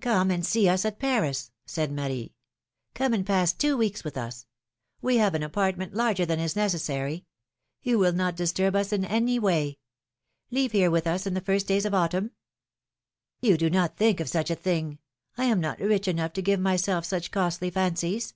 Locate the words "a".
14.50-14.56